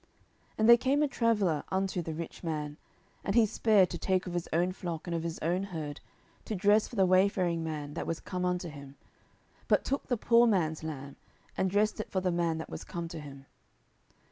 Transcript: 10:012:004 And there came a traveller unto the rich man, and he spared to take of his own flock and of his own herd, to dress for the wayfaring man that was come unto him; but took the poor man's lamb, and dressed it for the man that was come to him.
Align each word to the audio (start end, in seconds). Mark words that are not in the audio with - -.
10:012:004 0.53 0.53
And 0.57 0.69
there 0.69 0.77
came 0.77 1.03
a 1.03 1.07
traveller 1.07 1.63
unto 1.69 2.01
the 2.01 2.15
rich 2.15 2.43
man, 2.43 2.77
and 3.23 3.35
he 3.35 3.45
spared 3.45 3.91
to 3.91 3.99
take 3.99 4.25
of 4.25 4.33
his 4.33 4.49
own 4.51 4.71
flock 4.71 5.05
and 5.05 5.15
of 5.15 5.21
his 5.21 5.37
own 5.43 5.61
herd, 5.65 6.01
to 6.45 6.55
dress 6.55 6.87
for 6.87 6.95
the 6.95 7.05
wayfaring 7.05 7.63
man 7.63 7.93
that 7.93 8.07
was 8.07 8.19
come 8.19 8.43
unto 8.43 8.67
him; 8.69 8.95
but 9.67 9.85
took 9.85 10.07
the 10.07 10.17
poor 10.17 10.47
man's 10.47 10.83
lamb, 10.83 11.17
and 11.55 11.69
dressed 11.69 11.99
it 11.99 12.09
for 12.09 12.19
the 12.19 12.31
man 12.31 12.57
that 12.57 12.71
was 12.71 12.83
come 12.83 13.07
to 13.09 13.19
him. 13.19 13.45